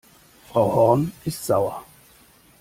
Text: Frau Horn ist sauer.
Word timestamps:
Frau 0.51 0.73
Horn 0.73 1.11
ist 1.25 1.45
sauer. 1.45 1.85